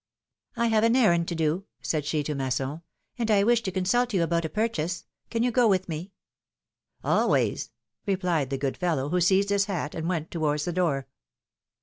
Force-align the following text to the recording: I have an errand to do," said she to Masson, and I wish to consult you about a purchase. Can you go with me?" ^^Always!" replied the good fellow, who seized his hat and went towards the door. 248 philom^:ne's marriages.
I 0.55 0.65
have 0.69 0.83
an 0.83 0.95
errand 0.95 1.27
to 1.27 1.35
do," 1.35 1.65
said 1.83 2.05
she 2.05 2.23
to 2.23 2.33
Masson, 2.33 2.81
and 3.19 3.29
I 3.29 3.43
wish 3.43 3.61
to 3.61 3.71
consult 3.71 4.15
you 4.15 4.23
about 4.23 4.45
a 4.45 4.49
purchase. 4.49 5.05
Can 5.29 5.43
you 5.43 5.51
go 5.51 5.67
with 5.67 5.87
me?" 5.87 6.11
^^Always!" 7.05 7.69
replied 8.07 8.49
the 8.49 8.57
good 8.57 8.77
fellow, 8.77 9.09
who 9.09 9.21
seized 9.21 9.49
his 9.51 9.65
hat 9.65 9.93
and 9.93 10.09
went 10.09 10.31
towards 10.31 10.65
the 10.65 10.71
door. 10.73 11.03
248 11.03 11.07
philom^:ne's 11.07 11.53
marriages. 11.53 11.71